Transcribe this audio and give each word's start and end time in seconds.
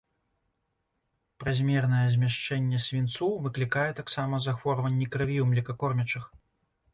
Празмернае 1.43 2.07
змяшчэнне 2.13 2.79
свінцу 2.85 3.27
выклікае 3.45 3.85
таксама 4.01 4.41
захворванні 4.47 5.05
крыві 5.17 5.37
ў 5.45 5.53
млекакормячых. 5.53 6.23